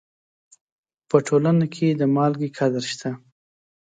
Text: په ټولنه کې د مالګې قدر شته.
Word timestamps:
په 1.09 1.17
ټولنه 1.27 1.65
کې 1.73 1.87
د 1.99 2.01
مالګې 2.15 2.49
قدر 2.57 2.83
شته. 2.91 3.09